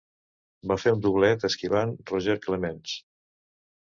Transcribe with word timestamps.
Va 0.69 0.77
fer 0.85 0.93
un 0.95 1.03
doblet 1.03 1.45
esquivant 1.49 1.93
Roger 2.13 2.37
Clemens. 2.47 2.95